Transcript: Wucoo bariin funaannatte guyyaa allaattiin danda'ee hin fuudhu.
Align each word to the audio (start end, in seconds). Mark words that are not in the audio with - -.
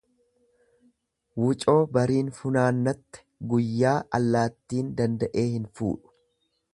Wucoo 1.43 1.75
bariin 1.97 2.31
funaannatte 2.39 3.23
guyyaa 3.53 3.95
allaattiin 4.21 4.93
danda'ee 5.03 5.49
hin 5.53 5.73
fuudhu. 5.81 6.15